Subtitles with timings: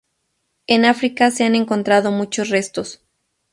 [0.65, 3.03] En África se han encontrado muchos restos.